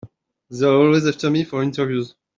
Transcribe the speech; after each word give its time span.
They're 0.49 0.67
always 0.71 1.05
after 1.05 1.29
me 1.29 1.43
for 1.43 1.61
interviews. 1.61 2.15